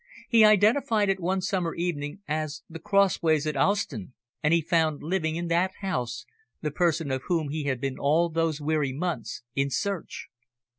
[0.29, 5.35] He identified it one summer evening as the crossways at Owston, and he found living
[5.35, 6.25] in that house
[6.59, 10.27] the person of whom he had been all those weary months in search."